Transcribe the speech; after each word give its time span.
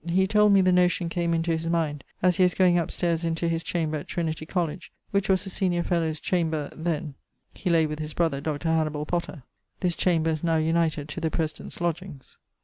He 0.09 0.25
told 0.25 0.51
me 0.51 0.61
the 0.61 0.71
notion 0.71 1.09
came 1.09 1.31
into 1.31 1.51
his 1.51 1.67
mind 1.67 2.03
as 2.23 2.37
he 2.37 2.41
was 2.41 2.55
goeing 2.55 2.79
up 2.79 2.89
staires 2.89 3.23
into 3.23 3.47
his 3.47 3.61
chamber 3.61 3.97
at 3.97 4.07
Trin. 4.07 4.33
Coll. 4.47 4.75
which 5.11 5.29
was 5.29 5.43
the 5.43 5.51
senior 5.51 5.83
fellowe's 5.83 6.19
chamber 6.19 6.71
then 6.75 7.13
(he 7.53 7.69
lay 7.69 7.85
with 7.85 7.99
his 7.99 8.15
brother, 8.15 8.41
Dr. 8.41 8.69
Hannibal 8.69 9.05
Potter): 9.05 9.43
this 9.81 9.95
chamber 9.95 10.31
is 10.31 10.43
now 10.43 10.57
united 10.57 11.07
to 11.09 11.19
the 11.19 11.29
President's 11.29 11.79
lodgeings. 11.79 12.39